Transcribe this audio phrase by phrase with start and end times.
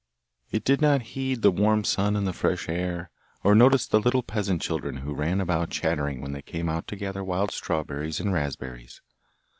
[0.49, 3.11] It did not heed the warm sun and the fresh air,
[3.43, 6.95] or notice the little peasant children who ran about chattering when they came out to
[6.95, 9.03] gather wild strawberries and raspberries.